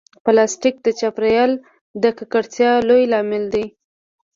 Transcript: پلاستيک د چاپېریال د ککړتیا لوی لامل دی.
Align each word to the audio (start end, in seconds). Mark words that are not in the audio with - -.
پلاستيک 0.23 0.75
د 0.83 0.87
چاپېریال 0.99 1.51
د 2.03 2.03
ککړتیا 2.17 2.71
لوی 2.87 3.03
لامل 3.11 3.43
دی. 3.53 3.65